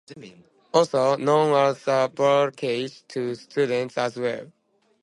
[0.73, 4.51] Also known as the "Bird Cage" to students as well.